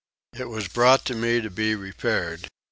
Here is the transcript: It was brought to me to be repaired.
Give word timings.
It 0.33 0.45
was 0.45 0.67
brought 0.67 1.05
to 1.05 1.13
me 1.13 1.41
to 1.41 1.51
be 1.51 1.75
repaired. 1.75 2.47